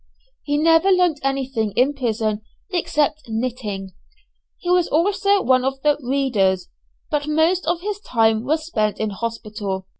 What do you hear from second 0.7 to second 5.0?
learnt anything in prison except knitting. He was